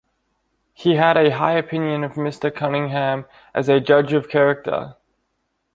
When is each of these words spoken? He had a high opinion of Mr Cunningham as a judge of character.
He 0.73 0.95
had 0.95 1.15
a 1.15 1.29
high 1.29 1.59
opinion 1.59 2.03
of 2.03 2.13
Mr 2.13 2.51
Cunningham 2.51 3.25
as 3.53 3.69
a 3.69 3.79
judge 3.79 4.13
of 4.13 4.29
character. 4.29 4.95